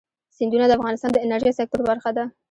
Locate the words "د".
0.67-0.71, 1.13-1.17